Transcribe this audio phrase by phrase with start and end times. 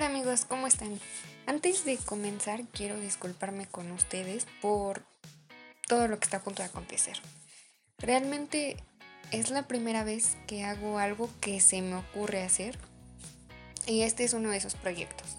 [0.00, 0.98] Hola amigos, ¿cómo están?
[1.44, 5.02] Antes de comenzar quiero disculparme con ustedes por
[5.88, 7.20] todo lo que está a punto de acontecer.
[7.98, 8.78] Realmente
[9.30, 12.78] es la primera vez que hago algo que se me ocurre hacer
[13.86, 15.36] y este es uno de esos proyectos.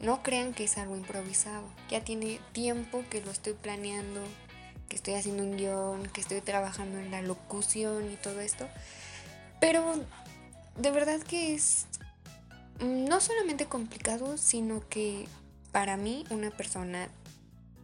[0.00, 4.20] No crean que es algo improvisado, ya tiene tiempo que lo estoy planeando,
[4.88, 8.68] que estoy haciendo un guion, que estoy trabajando en la locución y todo esto,
[9.60, 9.94] pero
[10.76, 11.86] de verdad que es
[12.82, 15.26] no solamente complicado, sino que
[15.70, 17.08] para mí, una persona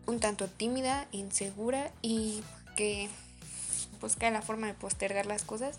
[0.06, 2.42] un tanto tímida, insegura y
[2.76, 3.08] que
[4.00, 5.78] busca la forma de postergar las cosas,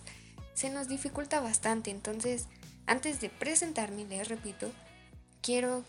[0.54, 1.92] se nos dificulta bastante.
[1.92, 2.48] Entonces,
[2.86, 4.72] antes de presentarme, les repito,
[5.42, 5.84] quiero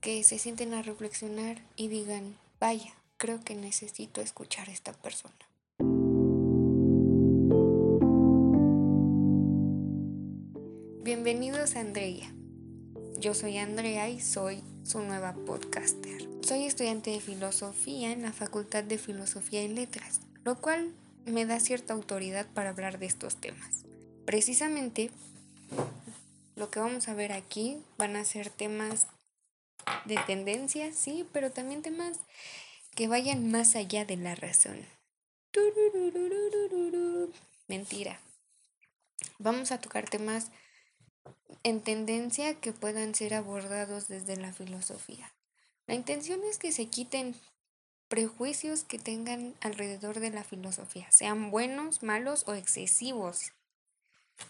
[0.00, 5.34] que se sienten a reflexionar y digan, vaya, creo que necesito escuchar a esta persona.
[11.02, 12.32] Bienvenidos a Andrea.
[13.18, 16.28] Yo soy Andrea y soy su nueva podcaster.
[16.42, 20.94] Soy estudiante de filosofía en la Facultad de Filosofía y Letras, lo cual
[21.26, 23.84] me da cierta autoridad para hablar de estos temas.
[24.24, 25.10] Precisamente
[26.56, 29.06] lo que vamos a ver aquí van a ser temas
[30.04, 32.18] de tendencia, sí, pero también temas
[32.94, 34.86] que vayan más allá de la razón.
[37.68, 38.20] Mentira.
[39.38, 40.50] Vamos a tocar temas
[41.62, 45.32] en tendencia que puedan ser abordados desde la filosofía.
[45.86, 47.34] La intención es que se quiten
[48.08, 53.52] prejuicios que tengan alrededor de la filosofía, sean buenos, malos o excesivos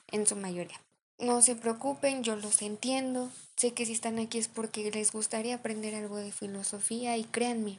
[0.08, 0.80] en su mayoría.
[1.18, 3.30] No se preocupen, yo los entiendo.
[3.56, 7.78] Sé que si están aquí es porque les gustaría aprender algo de filosofía y créanme,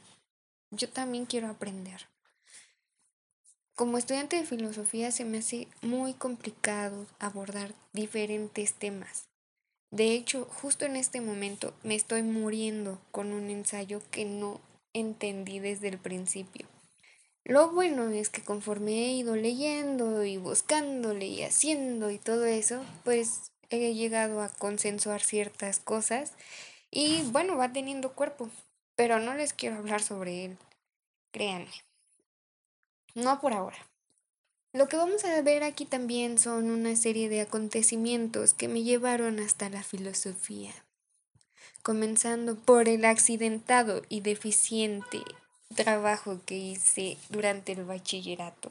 [0.70, 2.11] yo también quiero aprender.
[3.82, 9.24] Como estudiante de filosofía se me hace muy complicado abordar diferentes temas.
[9.90, 14.60] De hecho, justo en este momento me estoy muriendo con un ensayo que no
[14.92, 16.68] entendí desde el principio.
[17.42, 22.84] Lo bueno es que conforme he ido leyendo y buscándole y haciendo y todo eso,
[23.02, 26.34] pues he llegado a consensuar ciertas cosas
[26.92, 28.48] y bueno, va teniendo cuerpo,
[28.94, 30.56] pero no les quiero hablar sobre él,
[31.32, 31.72] créanme.
[33.14, 33.76] No por ahora.
[34.72, 39.38] Lo que vamos a ver aquí también son una serie de acontecimientos que me llevaron
[39.38, 40.72] hasta la filosofía,
[41.82, 45.22] comenzando por el accidentado y deficiente
[45.74, 48.70] trabajo que hice durante el bachillerato.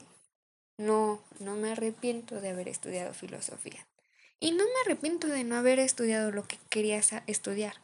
[0.76, 3.86] No, no me arrepiento de haber estudiado filosofía.
[4.40, 7.74] Y no me arrepiento de no haber estudiado lo que quería estudiar.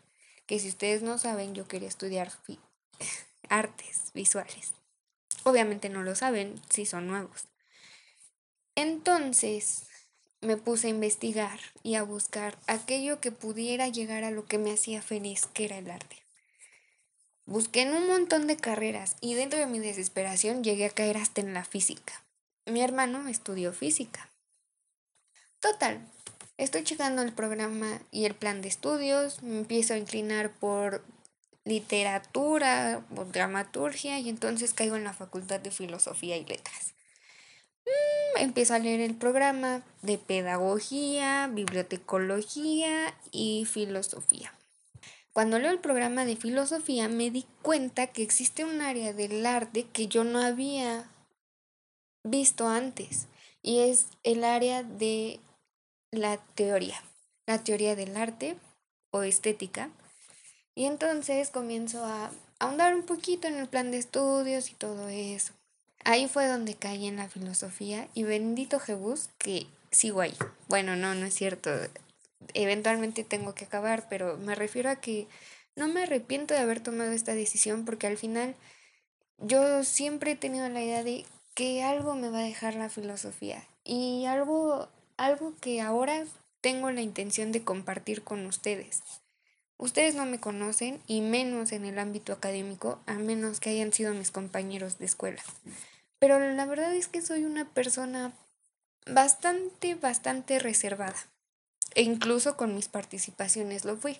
[0.46, 2.32] Que si ustedes no saben, yo quería estudiar
[3.48, 4.77] artes visuales.
[5.48, 7.48] Obviamente no lo saben si son nuevos.
[8.74, 9.86] Entonces
[10.42, 14.72] me puse a investigar y a buscar aquello que pudiera llegar a lo que me
[14.72, 16.16] hacía feliz, que era el arte.
[17.46, 21.40] Busqué en un montón de carreras y dentro de mi desesperación llegué a caer hasta
[21.40, 22.22] en la física.
[22.66, 24.28] Mi hermano estudió física.
[25.60, 26.06] Total,
[26.58, 31.02] estoy checando el programa y el plan de estudios, me empiezo a inclinar por
[31.68, 36.94] literatura o dramaturgia y entonces caigo en la Facultad de Filosofía y Letras.
[37.84, 44.54] Mm, empiezo a leer el programa de pedagogía, bibliotecología y filosofía.
[45.34, 49.84] Cuando leo el programa de filosofía me di cuenta que existe un área del arte
[49.84, 51.04] que yo no había
[52.24, 53.28] visto antes
[53.62, 55.38] y es el área de
[56.10, 57.00] la teoría,
[57.46, 58.56] la teoría del arte
[59.10, 59.90] o estética
[60.78, 62.30] y entonces comienzo a
[62.60, 65.52] ahondar un poquito en el plan de estudios y todo eso.
[66.04, 70.36] Ahí fue donde caí en la filosofía y bendito Jebus que sigo ahí.
[70.68, 71.70] Bueno, no, no es cierto.
[72.54, 75.26] Eventualmente tengo que acabar, pero me refiero a que
[75.74, 78.54] no me arrepiento de haber tomado esta decisión porque al final
[79.38, 83.66] yo siempre he tenido la idea de que algo me va a dejar la filosofía
[83.82, 86.24] y algo algo que ahora
[86.60, 89.02] tengo la intención de compartir con ustedes.
[89.78, 94.12] Ustedes no me conocen y menos en el ámbito académico, a menos que hayan sido
[94.12, 95.42] mis compañeros de escuela.
[96.18, 98.32] Pero la verdad es que soy una persona
[99.06, 101.16] bastante, bastante reservada.
[101.94, 104.18] E incluso con mis participaciones lo fui.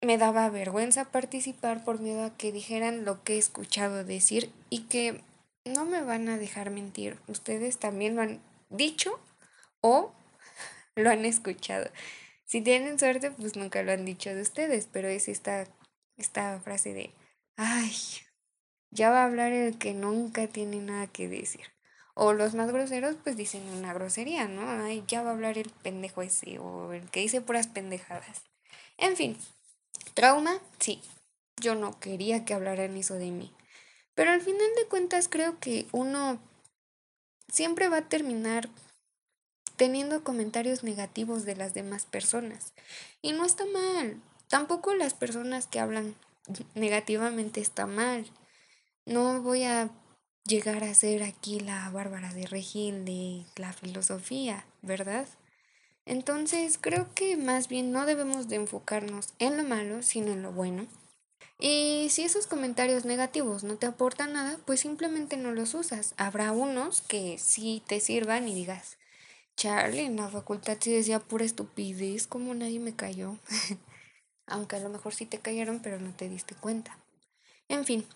[0.00, 4.82] Me daba vergüenza participar por miedo a que dijeran lo que he escuchado decir y
[4.82, 5.20] que
[5.64, 7.18] no me van a dejar mentir.
[7.26, 8.40] Ustedes también lo han
[8.70, 9.18] dicho
[9.80, 10.12] o
[10.94, 11.90] lo han escuchado.
[12.48, 15.66] Si tienen suerte, pues nunca lo han dicho de ustedes, pero es esta,
[16.16, 17.10] esta frase de,
[17.56, 17.92] ay,
[18.90, 21.66] ya va a hablar el que nunca tiene nada que decir.
[22.14, 24.62] O los más groseros, pues dicen una grosería, ¿no?
[24.66, 28.42] Ay, ya va a hablar el pendejo ese, o el que dice puras pendejadas.
[28.96, 29.36] En fin,
[30.14, 31.02] trauma, sí.
[31.60, 33.52] Yo no quería que hablaran eso de mí.
[34.14, 36.40] Pero al final de cuentas creo que uno
[37.52, 38.70] siempre va a terminar
[39.78, 42.74] teniendo comentarios negativos de las demás personas.
[43.22, 44.20] Y no está mal.
[44.48, 46.16] Tampoco las personas que hablan
[46.74, 48.26] negativamente está mal.
[49.06, 49.90] No voy a
[50.44, 55.26] llegar a ser aquí la Bárbara de Regil de la filosofía, ¿verdad?
[56.04, 60.52] Entonces creo que más bien no debemos de enfocarnos en lo malo, sino en lo
[60.52, 60.86] bueno.
[61.60, 66.14] Y si esos comentarios negativos no te aportan nada, pues simplemente no los usas.
[66.16, 68.97] Habrá unos que sí te sirvan y digas,
[69.58, 73.36] Charlie, en la facultad sí decía pura estupidez, como nadie me cayó.
[74.46, 76.96] Aunque a lo mejor sí te cayeron, pero no te diste cuenta.
[77.68, 78.06] En fin,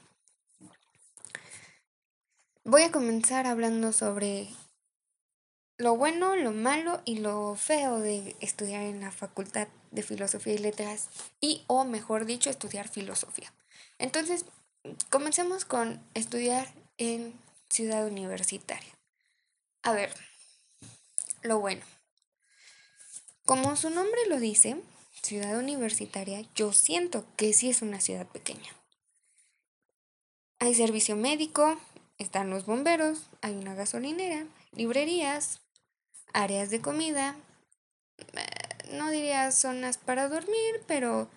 [2.65, 4.49] Voy a comenzar hablando sobre
[5.79, 10.59] lo bueno, lo malo y lo feo de estudiar en la Facultad de Filosofía y
[10.59, 11.09] Letras
[11.41, 13.53] y, o mejor dicho, estudiar filosofía.
[13.99, 14.45] Entonces,
[15.11, 17.35] comencemos con estudiar en
[17.69, 18.95] Ciudad Universitaria.
[19.83, 20.15] A ver,
[21.43, 21.83] lo bueno.
[23.45, 24.77] Como su nombre lo dice,
[25.23, 28.71] Ciudad Universitaria, yo siento que sí es una ciudad pequeña.
[30.59, 31.77] Hay servicio médico,
[32.19, 35.61] están los bomberos, hay una gasolinera, librerías,
[36.33, 37.37] áreas de comida,
[38.19, 41.29] eh, no diría zonas para dormir, pero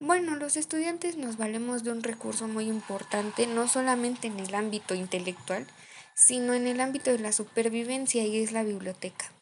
[0.00, 4.94] bueno, los estudiantes nos valemos de un recurso muy importante, no solamente en el ámbito
[4.94, 5.66] intelectual,
[6.14, 9.32] sino en el ámbito de la supervivencia y es la biblioteca.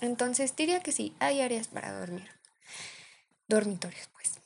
[0.00, 2.28] Entonces diría que sí, hay áreas para dormir.
[3.48, 4.40] Dormitorios, pues.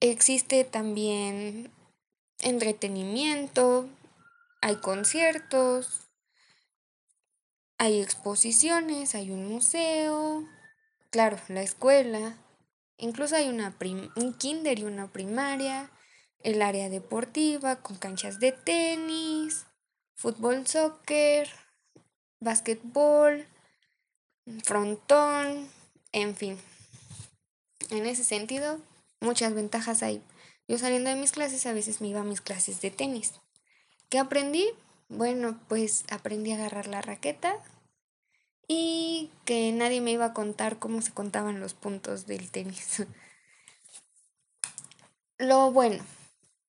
[0.00, 1.70] Existe también
[2.40, 3.88] entretenimiento,
[4.60, 6.00] hay conciertos,
[7.78, 10.46] hay exposiciones, hay un museo,
[11.10, 12.36] claro, la escuela,
[12.96, 13.74] incluso hay una
[14.16, 15.90] un kinder y una primaria,
[16.42, 19.66] el área deportiva con canchas de tenis,
[20.14, 21.48] fútbol, soccer,
[22.40, 23.46] básquetbol,
[24.64, 25.68] frontón,
[26.12, 26.58] en fin.
[27.90, 28.80] En ese sentido,
[29.20, 30.22] muchas ventajas hay.
[30.68, 33.34] Yo saliendo de mis clases a veces me iba a mis clases de tenis.
[34.08, 34.68] ¿Qué aprendí?
[35.08, 37.56] Bueno, pues aprendí a agarrar la raqueta
[38.66, 43.06] y que nadie me iba a contar cómo se contaban los puntos del tenis.
[45.38, 46.04] lo bueno,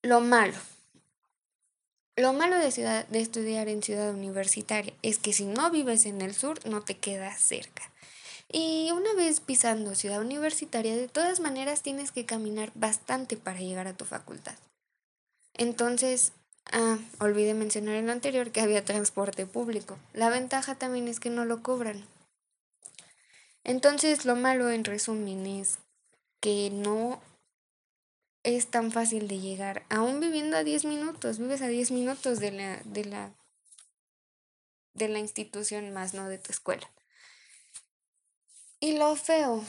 [0.03, 0.53] lo malo.
[2.17, 6.21] Lo malo de, ciudad, de estudiar en ciudad universitaria es que si no vives en
[6.21, 7.89] el sur no te quedas cerca.
[8.51, 13.87] Y una vez pisando ciudad universitaria, de todas maneras tienes que caminar bastante para llegar
[13.87, 14.55] a tu facultad.
[15.53, 16.33] Entonces,
[16.71, 19.97] Ah, olvidé mencionar en lo anterior que había transporte público.
[20.13, 22.05] La ventaja también es que no lo cobran.
[23.63, 25.79] Entonces, lo malo en resumen es
[26.41, 27.21] que no
[28.55, 32.51] es tan fácil de llegar, aún viviendo a 10 minutos, vives a 10 minutos de
[32.51, 33.35] la, de la,
[34.93, 36.89] de la institución más no de tu escuela.
[38.79, 39.65] Y lo feo.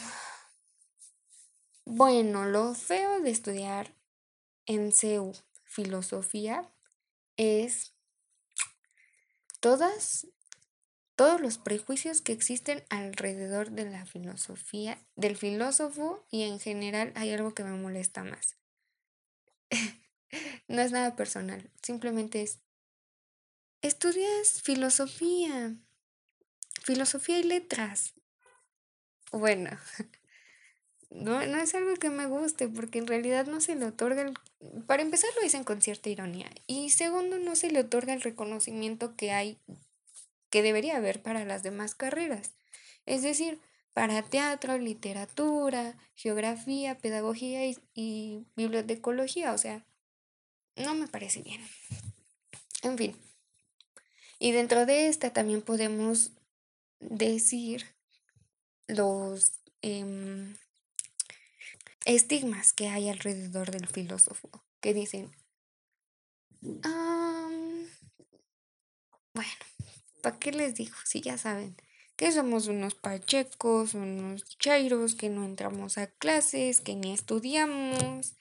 [1.86, 3.94] Bueno, lo feo de estudiar
[4.66, 5.32] en CEU
[5.64, 6.70] filosofía
[7.36, 7.94] es
[9.60, 10.26] todas,
[11.16, 17.32] todos los prejuicios que existen alrededor de la filosofía, del filósofo y en general hay
[17.32, 18.57] algo que me molesta más.
[20.68, 22.60] No es nada personal, simplemente es,
[23.82, 25.76] estudias filosofía,
[26.82, 28.14] filosofía y letras.
[29.30, 29.70] Bueno,
[31.10, 34.34] no, no es algo que me guste, porque en realidad no se le otorga el...
[34.86, 36.50] Para empezar lo dicen con cierta ironía.
[36.66, 39.58] Y segundo, no se le otorga el reconocimiento que hay,
[40.50, 42.52] que debería haber para las demás carreras.
[43.06, 43.60] Es decir,
[43.98, 49.52] para teatro, literatura, geografía, pedagogía y, y bibliotecología.
[49.52, 49.84] O sea,
[50.76, 51.60] no me parece bien.
[52.82, 53.16] En fin.
[54.38, 56.30] Y dentro de esta también podemos
[57.00, 57.86] decir
[58.86, 59.50] los...
[59.82, 60.56] Em,
[62.04, 64.48] estigmas que hay alrededor del filósofo,
[64.80, 65.34] que dicen,
[69.34, 69.50] bueno,
[70.22, 70.94] ¿para qué les digo?
[71.04, 71.74] Si ya saben
[72.18, 78.34] que somos unos pachecos, unos chairos, que no entramos a clases, que ni estudiamos,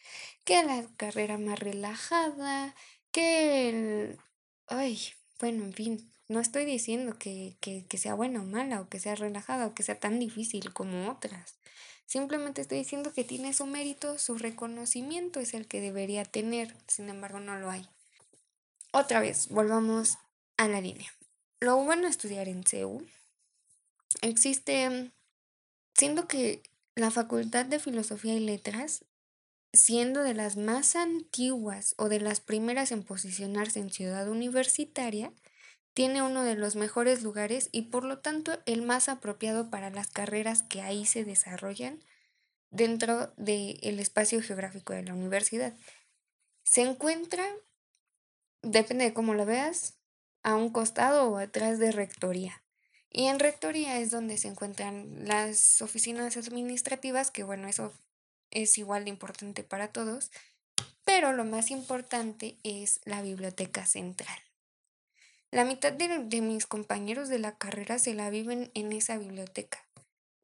[0.43, 2.73] que la carrera más relajada,
[3.11, 4.17] que el...
[4.65, 4.99] Ay,
[5.39, 8.99] bueno, en fin, no estoy diciendo que, que, que sea buena o mala, o que
[8.99, 11.53] sea relajada, o que sea tan difícil como otras.
[12.07, 17.09] Simplemente estoy diciendo que tiene su mérito, su reconocimiento es el que debería tener, sin
[17.09, 17.87] embargo no lo hay.
[18.91, 20.17] Otra vez, volvamos
[20.57, 21.13] a la línea.
[21.59, 23.05] Lo bueno de estudiar en CEU
[24.21, 25.11] existe,
[25.93, 26.63] siendo que
[26.95, 29.05] la Facultad de Filosofía y Letras,
[29.73, 35.31] siendo de las más antiguas o de las primeras en posicionarse en ciudad universitaria,
[35.93, 40.07] tiene uno de los mejores lugares y por lo tanto el más apropiado para las
[40.07, 42.03] carreras que ahí se desarrollan
[42.69, 45.73] dentro del espacio geográfico de la universidad.
[46.63, 47.43] Se encuentra,
[48.61, 49.97] depende de cómo lo veas,
[50.43, 52.63] a un costado o atrás de rectoría.
[53.11, 57.93] Y en rectoría es donde se encuentran las oficinas administrativas, que bueno, eso
[58.51, 60.31] es igual de importante para todos,
[61.03, 64.37] pero lo más importante es la biblioteca central.
[65.51, 69.85] La mitad de, de, mis compañeros de la carrera se la viven en esa biblioteca.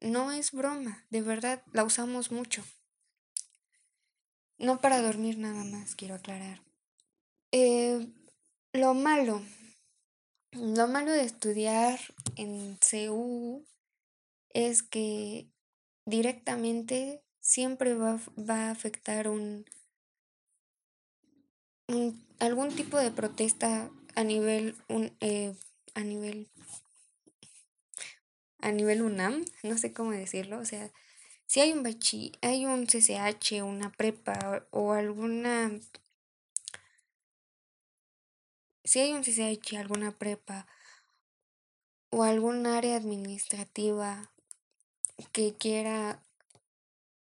[0.00, 2.64] No es broma, de verdad, la usamos mucho.
[4.56, 6.62] No para dormir nada más, quiero aclarar.
[7.52, 8.08] Eh,
[8.72, 9.42] lo malo,
[10.54, 11.98] lo malo de estudiar
[12.36, 13.64] en CU
[14.50, 15.48] es que
[16.06, 19.66] directamente siempre va, va a afectar un,
[21.88, 25.54] un, algún tipo de protesta a nivel un, eh,
[25.94, 26.48] a nivel
[28.60, 30.90] a nivel UNAM, no sé cómo decirlo, o sea,
[31.46, 35.70] si hay un bachi, hay un CCH, una prepa o alguna
[38.84, 40.66] si hay un CCH, alguna prepa
[42.10, 44.30] o algún área administrativa
[45.32, 46.22] que quiera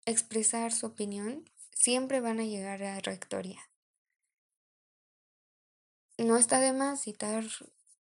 [0.05, 3.61] expresar su opinión, siempre van a llegar a rectoría.
[6.17, 7.45] No está de más citar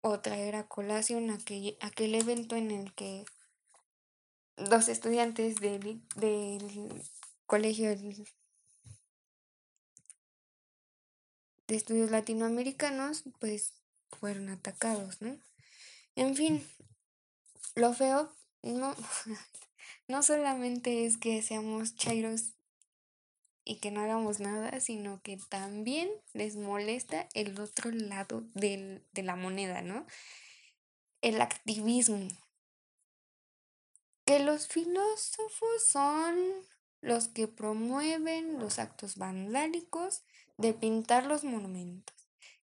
[0.01, 3.25] o traer a colación aquel, aquel evento en el que
[4.57, 7.03] los estudiantes del, del
[7.45, 7.89] colegio
[11.69, 13.73] de estudios latinoamericanos pues
[14.09, 15.37] fueron atacados, ¿no?
[16.15, 16.67] En fin,
[17.75, 18.33] lo feo
[18.63, 18.95] no,
[20.07, 22.55] no solamente es que seamos chairos
[23.63, 29.21] y que no hagamos nada, sino que también les molesta el otro lado del, de
[29.21, 30.07] la moneda, ¿no?
[31.21, 32.29] El activismo.
[34.25, 36.35] Que los filósofos son
[37.01, 40.23] los que promueven los actos vandálicos
[40.59, 42.15] de pintar los monumentos,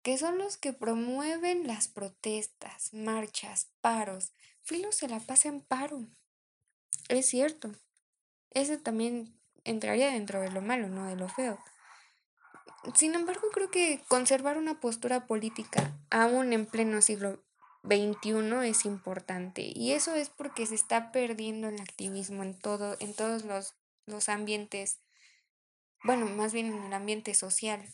[0.03, 4.33] que son los que promueven las protestas, marchas, paros.
[4.63, 6.05] Filo se la pasa en paro.
[7.07, 7.71] Es cierto.
[8.51, 9.33] Ese también
[9.63, 11.57] entraría dentro de lo malo, no de lo feo.
[12.95, 17.39] Sin embargo, creo que conservar una postura política aún en pleno siglo
[17.83, 23.13] XXI es importante y eso es porque se está perdiendo el activismo en todo, en
[23.13, 23.73] todos los,
[24.05, 24.99] los ambientes,
[26.03, 27.93] bueno, más bien en el ambiente social.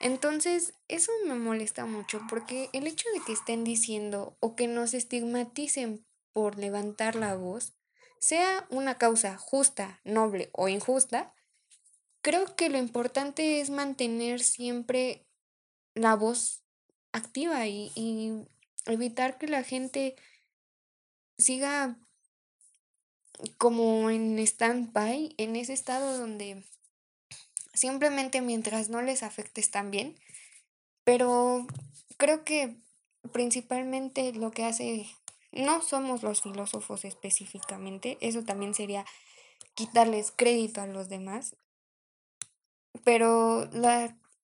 [0.00, 4.94] Entonces, eso me molesta mucho porque el hecho de que estén diciendo o que nos
[4.94, 7.74] estigmaticen por levantar la voz
[8.20, 11.34] sea una causa justa, noble o injusta,
[12.22, 15.26] creo que lo importante es mantener siempre
[15.94, 16.62] la voz
[17.12, 18.46] activa y, y
[18.86, 20.14] evitar que la gente
[21.38, 21.98] siga
[23.56, 26.64] como en stand-by, en ese estado donde
[27.78, 30.16] simplemente mientras no les afecte están bien.
[31.04, 31.66] Pero
[32.16, 32.76] creo que
[33.32, 35.06] principalmente lo que hace
[35.52, 39.04] no somos los filósofos específicamente, eso también sería
[39.74, 41.56] quitarles crédito a los demás,
[43.04, 44.16] pero la,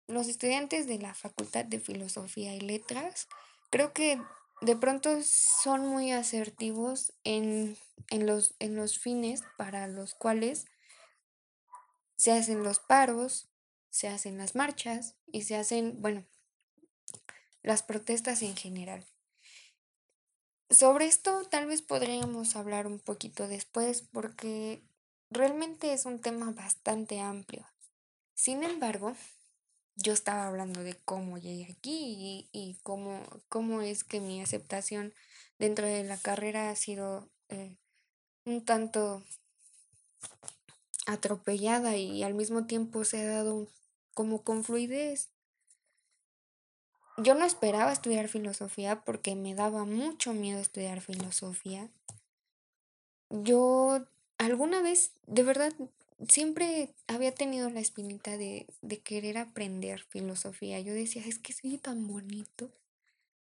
[0.07, 3.29] los estudiantes de la Facultad de Filosofía y Letras
[3.71, 4.21] creo que
[4.61, 7.77] de pronto son muy asertivos en,
[8.11, 10.67] en, los, en los fines para los cuales
[12.19, 13.49] se hacen los paros,
[13.89, 16.27] se hacen las marchas y se hacen, bueno,
[17.63, 19.07] las protestas en general.
[20.69, 24.83] Sobre esto tal vez podríamos hablar un poquito después porque
[25.31, 27.67] realmente es un tema bastante amplio.
[28.35, 29.15] Sin embargo,
[29.95, 35.15] yo estaba hablando de cómo llegué aquí y, cómo, cómo es que mi aceptación
[35.59, 37.77] dentro de la carrera ha sido eh,
[38.45, 39.25] un tanto
[41.09, 43.69] atropellada y al mismo tiempo se ha dado
[44.15, 45.31] como con fluidez
[47.19, 51.91] yo no esperaba estudiar filosofía porque me daba mucho miedo estudiar filosofía.
[53.29, 54.07] Yo
[54.39, 55.73] alguna vez, de verdad,
[56.29, 60.79] siempre había tenido la espinita de, de querer aprender filosofía.
[60.81, 62.71] Yo decía, es que soy tan bonito.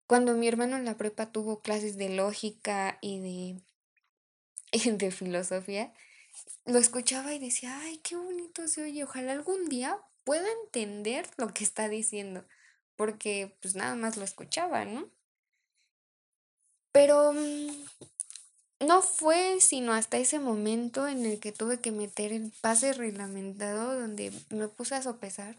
[0.05, 3.61] Cuando mi hermano en la prepa tuvo clases de lógica y de,
[4.71, 5.91] y de filosofía,
[6.65, 9.03] lo escuchaba y decía, ay, qué bonito se oye.
[9.03, 12.45] Ojalá algún día pueda entender lo que está diciendo
[12.95, 15.09] porque pues nada más lo escuchaba, ¿no?
[16.91, 17.67] Pero mm,
[18.87, 23.99] no fue sino hasta ese momento en el que tuve que meter el pase reglamentado
[23.99, 25.57] donde me puse a sopesar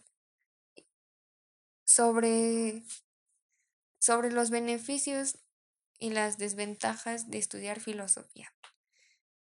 [1.84, 2.82] sobre,
[3.98, 5.38] sobre los beneficios
[5.98, 8.52] y las desventajas de estudiar filosofía.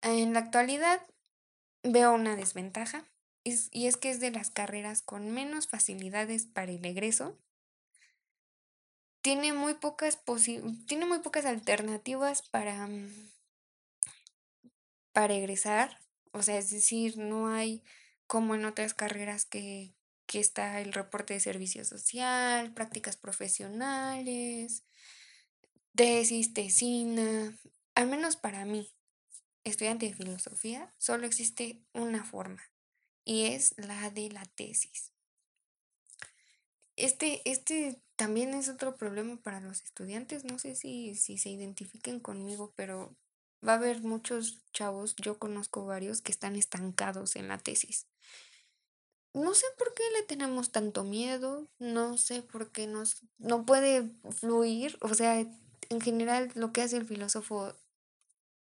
[0.03, 1.01] En la actualidad
[1.85, 3.09] veo una desventaja
[3.45, 7.39] y es que es de las carreras con menos facilidades para el egreso.
[9.21, 10.19] Tiene muy pocas,
[10.87, 13.31] tiene muy pocas alternativas para, mm,
[15.13, 15.99] para egresar.
[16.33, 17.85] O sea, es decir, no hay
[18.27, 19.95] como en otras carreras que,
[20.27, 24.85] que está el reporte de servicio social, prácticas profesionales,
[25.95, 27.57] tesis, tesina.
[27.95, 28.91] Al menos para mí,
[29.65, 32.63] estudiante de filosofía, solo existe una forma
[33.25, 35.13] y es la de la tesis.
[36.97, 40.45] Este, este también es otro problema para los estudiantes.
[40.45, 43.17] No sé si, si se identifiquen conmigo, pero
[43.67, 48.07] va a haber muchos chavos, yo conozco varios que están estancados en la tesis.
[49.35, 52.87] No sé por qué le tenemos tanto miedo, no sé por qué
[53.39, 57.75] no puede fluir, o sea, en general lo que hace el filósofo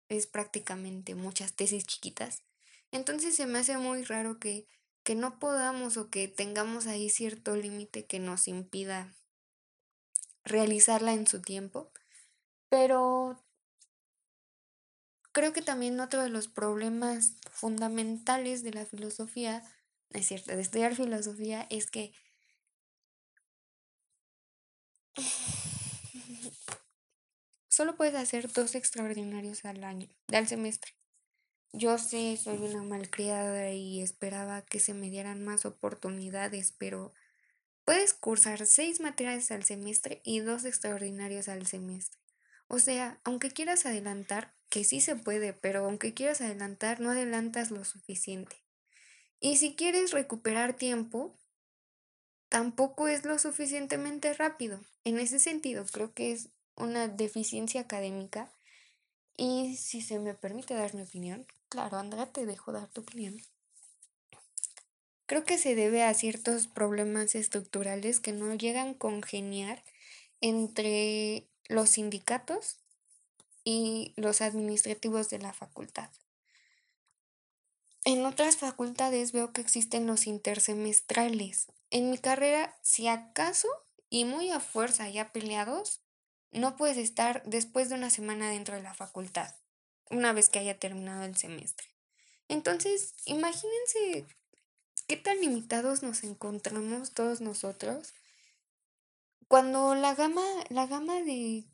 [0.09, 2.43] es prácticamente muchas tesis chiquitas.
[2.91, 4.67] Entonces se me hace muy raro que,
[5.03, 9.15] que no podamos o que tengamos ahí cierto límite que nos impida
[10.45, 11.91] realizarla en su tiempo.
[12.69, 13.43] Pero
[15.33, 19.63] creo que también otro de los problemas fundamentales de la filosofía,
[20.11, 22.13] es cierto, de estudiar filosofía, es que
[27.75, 30.93] solo puedes hacer dos extraordinarios al año, al semestre.
[31.73, 37.13] Yo sé, soy una malcriada y esperaba que se me dieran más oportunidades, pero
[37.85, 42.21] puedes cursar seis materias al semestre y dos extraordinarios al semestre.
[42.69, 47.73] O sea, aunque quieras adelantar, que sí se puede, pero aunque quieras adelantar, no adelantas
[47.73, 48.65] lo suficiente.
[49.41, 51.37] Y si quieres recuperar tiempo,
[52.49, 54.81] tampoco es lo suficientemente rápido.
[55.03, 58.51] En ese sentido, creo que es una deficiencia académica.
[59.37, 63.41] Y si se me permite dar mi opinión, claro, Andrea, te dejo dar tu opinión.
[65.27, 69.83] Creo que se debe a ciertos problemas estructurales que no llegan a congeniar
[70.41, 72.77] entre los sindicatos
[73.65, 76.11] y los administrativos de la facultad.
[78.05, 81.69] En otras facultades veo que existen los intersemestrales.
[81.91, 83.69] En mi carrera, si acaso
[84.11, 86.04] y muy a fuerza ya peleados,
[86.55, 89.55] no puedes estar después de una semana dentro de la facultad,
[90.11, 91.89] una vez que haya terminado el semestre.
[92.49, 94.27] Entonces, imagínense
[95.07, 98.15] qué tan limitados nos encontramos todos nosotros
[99.49, 101.65] cuando la gama, la gama de,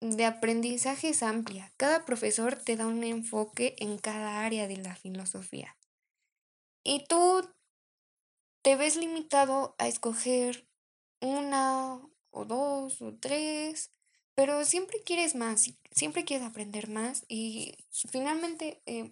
[0.00, 1.72] de aprendizaje es amplia.
[1.76, 5.76] Cada profesor te da un enfoque en cada área de la filosofía.
[6.82, 7.48] Y tú
[8.62, 10.68] te ves limitado a escoger
[11.20, 13.90] una o dos o tres
[14.36, 17.74] pero siempre quieres más, siempre quieres aprender más y
[18.10, 19.10] finalmente eh,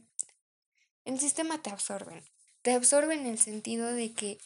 [1.06, 2.22] el sistema te absorbe.
[2.60, 4.38] Te absorbe en el sentido de que,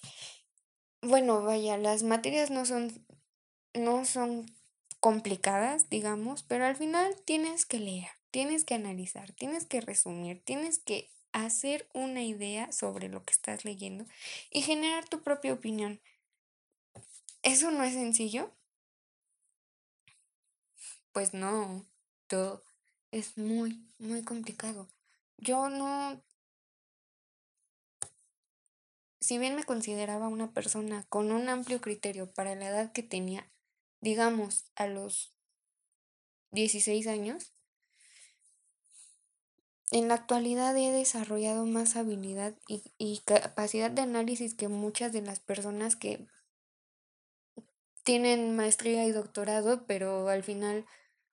[1.02, 3.04] bueno, vaya, las materias no son,
[3.74, 4.46] no son
[5.00, 10.78] complicadas, digamos, pero al final tienes que leer, tienes que analizar, tienes que resumir, tienes
[10.78, 14.06] que hacer una idea sobre lo que estás leyendo
[14.52, 16.00] y generar tu propia opinión.
[17.42, 18.52] Eso no es sencillo,
[21.18, 21.84] pues no,
[22.28, 22.62] todo
[23.10, 24.86] es muy, muy complicado.
[25.36, 26.22] Yo no,
[29.18, 33.50] si bien me consideraba una persona con un amplio criterio para la edad que tenía,
[34.00, 35.34] digamos, a los
[36.52, 37.52] 16 años,
[39.90, 45.22] en la actualidad he desarrollado más habilidad y, y, capacidad de análisis que muchas de
[45.22, 46.28] las personas que
[48.04, 50.86] tienen maestría y doctorado, pero al final,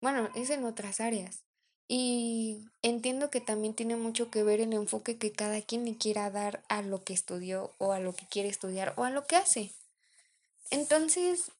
[0.01, 1.45] bueno, es en otras áreas.
[1.89, 6.31] Y entiendo que también tiene mucho que ver el enfoque que cada quien le quiera
[6.31, 9.37] dar a lo que estudió o a lo que quiere estudiar o a lo que
[9.37, 9.73] hace.
[10.71, 11.51] Entonces,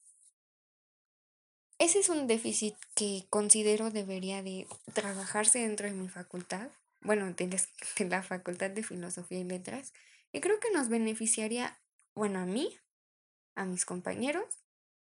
[1.79, 6.69] ese es un déficit que considero debería de trabajarse dentro de mi facultad,
[7.01, 7.47] bueno, de,
[7.97, 9.91] de la Facultad de Filosofía y Letras,
[10.31, 11.77] y creo que nos beneficiaría,
[12.15, 12.77] bueno, a mí,
[13.55, 14.45] a mis compañeros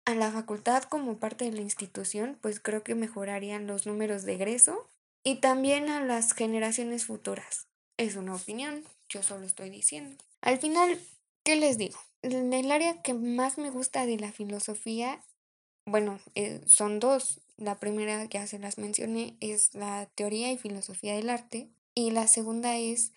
[0.08, 4.36] a la facultad como parte de la institución, pues creo que mejorarían los números de
[4.36, 4.88] egreso
[5.22, 7.66] y también a las generaciones futuras.
[7.98, 10.16] Es una opinión, yo solo estoy diciendo.
[10.40, 10.98] Al final,
[11.42, 11.98] ¿qué les digo?
[12.22, 15.22] El área que más me gusta de la filosofía,
[15.84, 17.42] bueno, eh, son dos.
[17.58, 22.28] La primera, ya se las mencioné, es la teoría y filosofía del arte y la
[22.28, 23.12] segunda es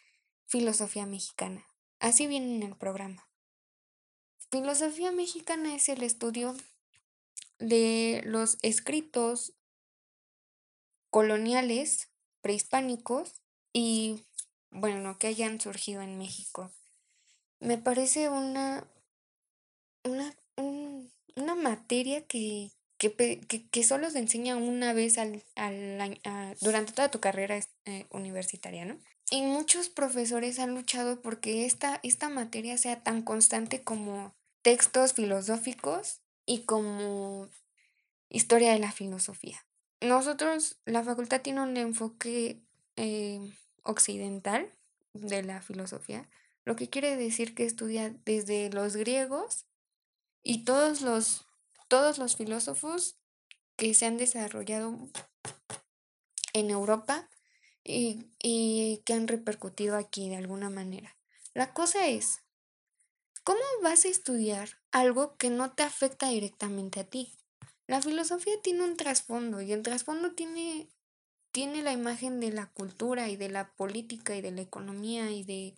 [0.45, 1.65] filosofía mexicana.
[2.01, 3.25] Así viene en el programa.
[4.49, 6.53] Filosofía mexicana es el estudio
[7.61, 9.53] de los escritos
[11.09, 12.09] coloniales,
[12.41, 14.25] prehispánicos y,
[14.71, 16.71] bueno, que hayan surgido en México.
[17.59, 18.87] Me parece una,
[20.03, 20.35] una,
[21.35, 27.59] una materia que, que, solo se enseña una vez al, al durante toda tu carrera
[27.85, 28.97] eh, universitaria, ¿no?
[29.29, 36.21] Y muchos profesores han luchado porque esta, esta materia sea tan constante como textos filosóficos
[36.51, 37.47] y como
[38.27, 39.65] historia de la filosofía.
[40.01, 42.61] Nosotros, la facultad tiene un enfoque
[42.97, 43.39] eh,
[43.83, 44.69] occidental
[45.13, 46.29] de la filosofía,
[46.65, 49.65] lo que quiere decir que estudia desde los griegos
[50.43, 51.45] y todos los,
[51.87, 53.15] todos los filósofos
[53.77, 54.97] que se han desarrollado
[56.51, 57.29] en Europa
[57.81, 61.15] y, y que han repercutido aquí de alguna manera.
[61.53, 62.41] La cosa es,
[63.43, 67.33] ¿cómo vas a estudiar algo que no te afecta directamente a ti?
[67.87, 70.89] La filosofía tiene un trasfondo y el trasfondo tiene,
[71.51, 75.43] tiene la imagen de la cultura y de la política y de la economía y
[75.43, 75.75] de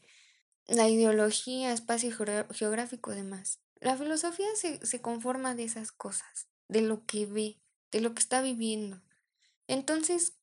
[0.67, 2.11] la ideología, espacio
[2.51, 3.59] geográfico y demás.
[3.79, 7.59] La filosofía se, se conforma de esas cosas, de lo que ve,
[7.91, 9.01] de lo que está viviendo.
[9.67, 10.33] Entonces,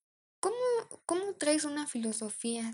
[0.40, 0.56] ¿Cómo,
[1.04, 2.72] ¿Cómo traes una filosofía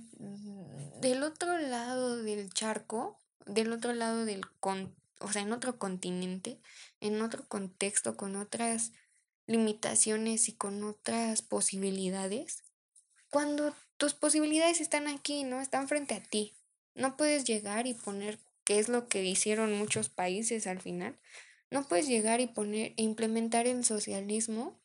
[1.00, 6.58] del otro lado del charco, del otro lado del con, o sea, en otro continente,
[7.00, 8.92] en otro contexto, con otras
[9.46, 12.62] limitaciones y con otras posibilidades?
[13.30, 15.60] Cuando tus posibilidades están aquí, ¿no?
[15.60, 16.54] Están frente a ti.
[16.94, 21.16] No puedes llegar y poner, qué es lo que hicieron muchos países al final.
[21.70, 24.78] No puedes llegar y poner e implementar el socialismo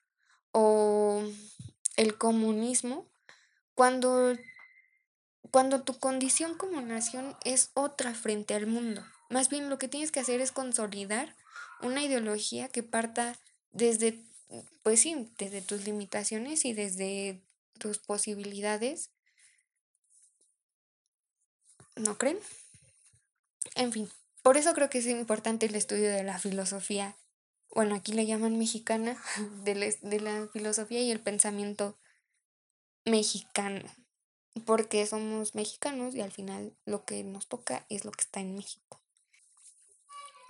[0.52, 1.24] o
[1.96, 3.08] el comunismo
[3.76, 4.36] cuando,
[5.50, 9.04] cuando tu condición como nación es otra frente al mundo.
[9.30, 11.36] Más bien lo que tienes que hacer es consolidar
[11.82, 13.38] una ideología que parta
[13.72, 14.24] desde,
[14.84, 17.42] pues sí, desde tus limitaciones y desde
[17.80, 19.10] tus posibilidades.
[21.96, 22.38] ¿No creen?
[23.76, 24.10] En fin,
[24.44, 27.16] por eso creo que es importante el estudio de la filosofía
[27.74, 29.18] bueno, aquí le llaman mexicana,
[29.64, 31.98] de, de la filosofía y el pensamiento
[33.06, 33.82] mexicano,
[34.66, 38.56] porque somos mexicanos y al final lo que nos toca es lo que está en
[38.56, 39.02] México.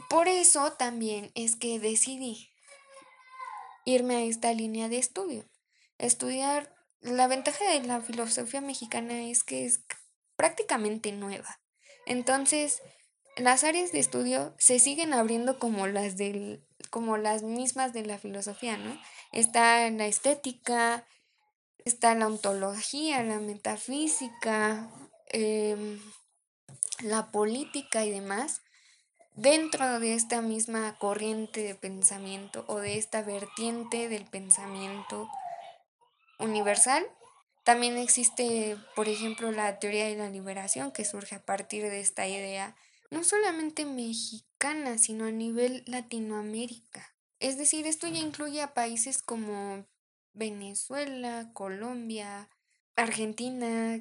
[0.10, 2.50] Por eso también es que decidí
[3.86, 5.46] irme a esta línea de estudio.
[5.98, 9.84] Estudiar, la ventaja de la filosofía mexicana es que es
[10.36, 11.60] prácticamente nueva.
[12.06, 12.82] Entonces,
[13.38, 18.18] las áreas de estudio se siguen abriendo como las del como las mismas de la
[18.18, 19.00] filosofía, ¿no?
[19.32, 21.06] Está la estética,
[21.86, 24.90] está la ontología, la metafísica,
[25.28, 26.00] em,
[27.04, 28.62] la política y demás,
[29.34, 35.30] dentro de esta misma corriente de pensamiento o de esta vertiente del pensamiento
[36.40, 37.06] universal.
[37.64, 42.28] También existe, por ejemplo, la teoría de la liberación que surge a partir de esta
[42.28, 42.76] idea
[43.12, 47.14] no solamente mexicana, sino a nivel Latinoamérica.
[47.40, 49.86] Es decir, esto ya incluye a países como
[50.34, 52.50] Venezuela, Colombia,
[52.96, 54.00] Argentina,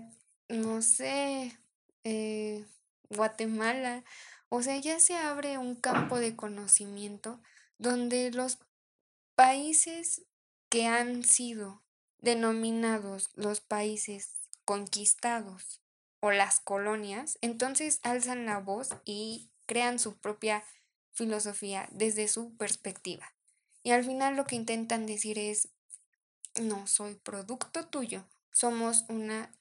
[0.48, 1.58] no sé,
[2.04, 2.64] eh,
[3.08, 4.04] Guatemala.
[4.48, 7.40] O sea, ya se abre un campo de conocimiento
[7.78, 8.58] donde los
[9.34, 10.22] países
[10.68, 11.82] que han sido
[12.18, 15.80] denominados los países conquistados
[16.20, 20.62] o las colonias, entonces alzan la voz y crean su propia
[21.12, 23.34] filosofía desde su perspectiva.
[23.82, 25.68] Y al final lo que intentan decir es,
[26.60, 29.52] no soy producto tuyo, somos una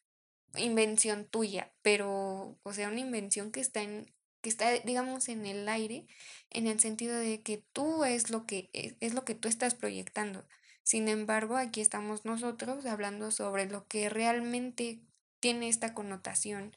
[0.56, 5.68] invención tuya, pero, o sea, una invención que está en que está, digamos, en el
[5.68, 6.08] aire,
[6.50, 9.76] en el sentido de que tú es lo que es, es lo que tú estás
[9.76, 10.46] proyectando.
[10.84, 15.02] Sin embargo, aquí estamos nosotros hablando sobre lo que realmente
[15.40, 16.76] tiene esta connotación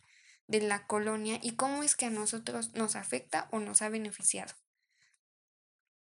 [0.48, 4.52] de la colonia y cómo es que a nosotros nos afecta o nos ha beneficiado.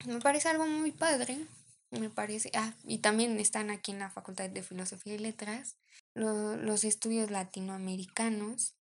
[0.04, 1.46] Me parece algo muy padre,
[1.92, 5.76] me parece, ah, y también están aquí en la Facultad de Filosofía y Letras
[6.14, 8.74] los estudios latinoamericanos.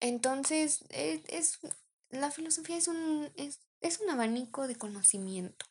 [0.00, 1.58] Entonces, es,
[2.10, 5.66] la filosofía es un, es, es un abanico de conocimiento.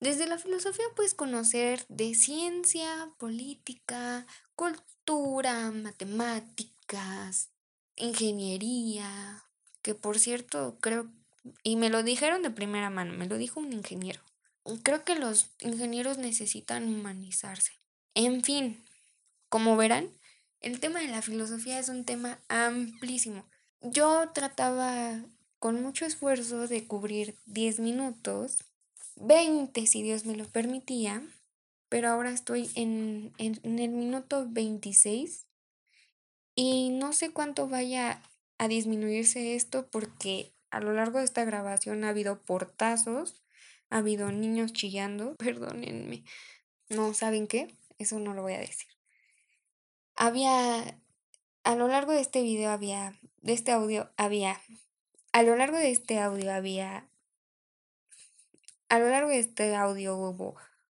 [0.00, 7.50] Desde la filosofía puedes conocer de ciencia, política, cultura, matemáticas,
[7.96, 9.44] ingeniería,
[9.82, 11.10] que por cierto creo,
[11.64, 14.20] y me lo dijeron de primera mano, me lo dijo un ingeniero,
[14.82, 17.72] creo que los ingenieros necesitan humanizarse.
[18.14, 18.84] En fin,
[19.48, 20.10] como verán,
[20.60, 23.44] el tema de la filosofía es un tema amplísimo.
[23.80, 25.22] Yo trataba
[25.58, 28.64] con mucho esfuerzo de cubrir 10 minutos,
[29.16, 31.22] 20 si Dios me lo permitía,
[31.88, 35.46] pero ahora estoy en, en, el minuto 26
[36.54, 38.22] y no sé cuánto vaya
[38.58, 43.40] a disminuirse esto porque a lo largo de esta grabación ha habido portazos,
[43.90, 46.24] ha habido niños chillando, perdónenme,
[46.88, 48.88] no saben qué, eso no lo voy a decir.
[50.14, 50.98] Había,
[51.64, 54.60] a lo largo de este video había, de este audio había,
[55.32, 57.08] a lo largo de este audio había,
[58.88, 60.56] a lo largo de este audio hubo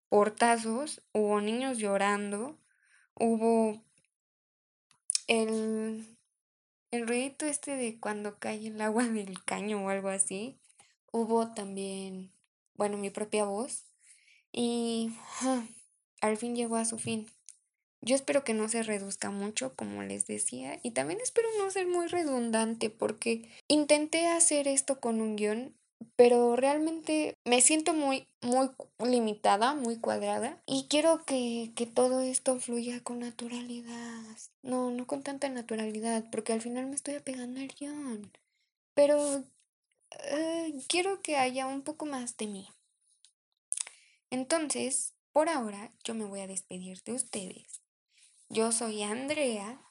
[0.10, 2.58] portazos, hubo niños llorando,
[3.16, 3.84] hubo
[5.28, 6.18] el,
[6.92, 10.60] el ruidito este de cuando cae el agua del caño o algo así.
[11.12, 12.32] Hubo también,
[12.80, 13.84] bueno, mi propia voz.
[14.52, 15.12] Y
[16.22, 17.28] al fin llegó a su fin.
[18.02, 21.86] Yo espero que no se reduzca mucho, como les decía, y también espero no ser
[21.86, 25.76] muy redundante porque intenté hacer esto con un guion
[26.16, 28.70] pero realmente me siento muy, muy
[29.06, 34.24] limitada, muy cuadrada y quiero que, que todo esto fluya con naturalidad.
[34.62, 38.32] No, no con tanta naturalidad, porque al final me estoy apegando al guion.
[38.94, 39.44] Pero
[40.12, 42.68] eh, quiero que haya un poco más de mí.
[44.30, 47.82] Entonces, por ahora, yo me voy a despedir de ustedes.
[48.50, 49.82] Yo soy Andrea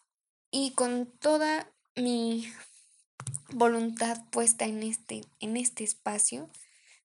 [0.51, 2.51] y con toda mi
[3.51, 6.49] voluntad puesta en este, en este espacio.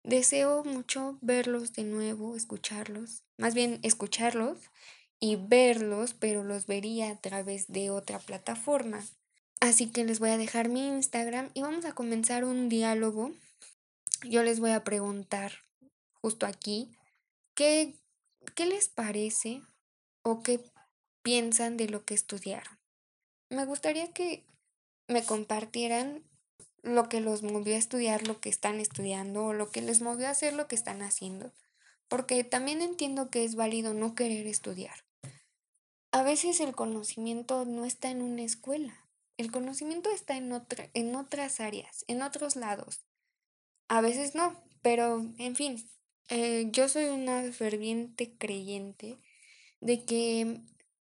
[0.04, 4.58] Deseo mucho verlos de nuevo, escucharlos, más bien escucharlos
[5.20, 9.06] y verlos, pero los vería a través de otra plataforma.
[9.64, 13.32] Así que les voy a dejar mi Instagram y vamos a comenzar un diálogo.
[14.30, 15.54] Yo les voy a preguntar
[16.16, 16.92] justo aquí
[17.56, 17.96] qué,
[18.56, 19.62] qué les parece
[20.22, 20.60] o qué
[21.22, 22.78] piensan de lo que estudiaron.
[23.50, 24.44] Me gustaría que
[25.08, 26.26] me compartieran
[26.82, 30.28] lo que los movió a estudiar lo que están estudiando o lo que les movió
[30.28, 31.54] a hacer lo que están haciendo.
[32.10, 35.06] Porque también entiendo que es válido no querer estudiar.
[36.12, 39.03] A veces el conocimiento no está en una escuela.
[39.38, 43.02] El conocimiento está en, otra, en otras áreas, en otros lados.
[43.88, 45.90] A veces no, pero en fin,
[46.30, 49.18] eh, yo soy una ferviente creyente
[49.82, 50.62] de que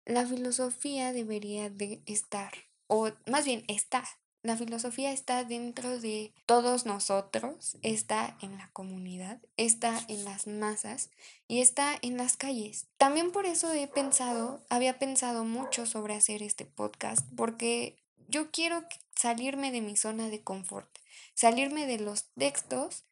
[0.04, 2.52] la filosofía debería de estar
[2.87, 4.04] o más bien está.
[4.42, 11.11] La filosofía está dentro de todos nosotros, está en la comunidad, está en las masas
[11.48, 12.88] y está en las calles.
[12.98, 18.01] También por eso he pensado, había pensado mucho sobre hacer este podcast, porque
[18.33, 20.88] yo quiero salirme de mi zona de confort,
[21.35, 23.05] salirme de los textos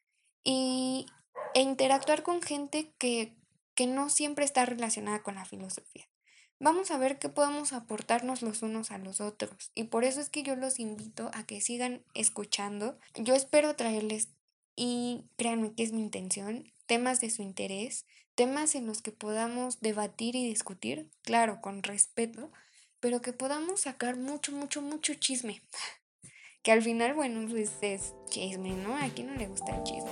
[0.43, 1.05] y,
[1.53, 3.33] e interactuar con gente que,
[3.75, 6.11] que no siempre está relacionada con la filosofía
[6.61, 9.71] vamos a ver qué podemos aportarnos los unos a los otros.
[9.75, 12.97] Y por eso es que yo los invito a que sigan escuchando.
[13.15, 14.29] Yo espero traerles,
[14.75, 18.05] y créanme que es mi intención, temas de su interés,
[18.35, 22.51] temas en los que podamos debatir y discutir, claro, con respeto,
[23.01, 25.61] pero que podamos sacar mucho, mucho, mucho chisme.
[26.63, 28.95] Que al final, bueno, pues es chisme, ¿no?
[28.95, 30.11] A quien no le gusta el chisme.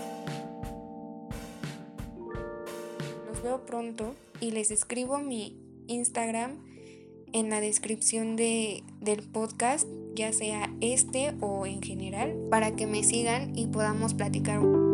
[3.28, 6.66] Los veo pronto y les escribo mi Instagram
[7.32, 13.04] en la descripción de, del podcast, ya sea este o en general, para que me
[13.04, 14.89] sigan y podamos platicar un